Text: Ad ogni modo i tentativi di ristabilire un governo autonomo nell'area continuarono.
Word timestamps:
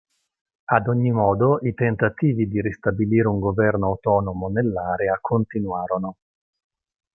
Ad 0.69 0.87
ogni 0.87 1.11
modo 1.11 1.59
i 1.61 1.75
tentativi 1.75 2.47
di 2.47 2.59
ristabilire 2.59 3.27
un 3.27 3.37
governo 3.37 3.85
autonomo 3.85 4.47
nell'area 4.49 5.19
continuarono. 5.21 6.15